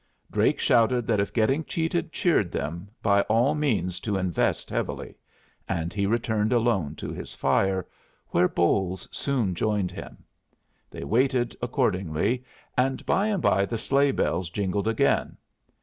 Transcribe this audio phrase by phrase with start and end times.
[0.31, 5.13] Drake shouted that if getting cheated cheered them, by all means to invest heavily,
[5.69, 7.87] and he returned alone to his fire,
[8.29, 10.23] where Bolles soon joined him.
[10.89, 12.43] They waited, accordingly,
[12.75, 15.37] and by and by the sleigh bells jingled again.